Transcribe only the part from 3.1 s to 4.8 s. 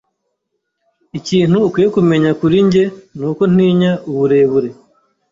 nuko ntinya uburebure.